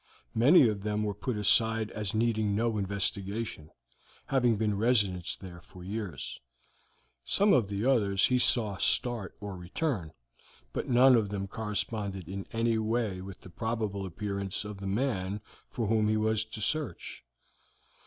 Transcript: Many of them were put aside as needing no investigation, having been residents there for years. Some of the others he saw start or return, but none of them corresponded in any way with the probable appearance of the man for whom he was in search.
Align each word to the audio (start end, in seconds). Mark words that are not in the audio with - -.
Many 0.33 0.67
of 0.67 0.81
them 0.81 1.03
were 1.03 1.13
put 1.13 1.37
aside 1.37 1.91
as 1.91 2.15
needing 2.15 2.55
no 2.55 2.79
investigation, 2.79 3.69
having 4.25 4.57
been 4.57 4.75
residents 4.75 5.35
there 5.35 5.61
for 5.61 5.83
years. 5.83 6.39
Some 7.23 7.53
of 7.53 7.67
the 7.67 7.85
others 7.85 8.25
he 8.25 8.39
saw 8.39 8.77
start 8.77 9.35
or 9.39 9.55
return, 9.55 10.11
but 10.73 10.89
none 10.89 11.15
of 11.15 11.29
them 11.29 11.47
corresponded 11.47 12.27
in 12.27 12.47
any 12.51 12.79
way 12.79 13.21
with 13.21 13.41
the 13.41 13.51
probable 13.51 14.07
appearance 14.07 14.65
of 14.65 14.79
the 14.79 14.87
man 14.87 15.39
for 15.69 15.85
whom 15.85 16.07
he 16.07 16.17
was 16.17 16.45
in 16.51 16.51
search. 16.61 17.23